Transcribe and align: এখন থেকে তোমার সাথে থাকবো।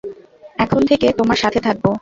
এখন 0.59 0.81
থেকে 0.85 1.07
তোমার 1.19 1.37
সাথে 1.37 1.59
থাকবো। 1.59 1.89